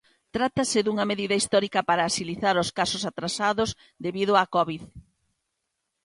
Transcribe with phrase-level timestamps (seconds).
[0.35, 3.69] Trátase dunha medida histórica para axilizar os casos atrasados
[4.05, 4.81] debido á Covid.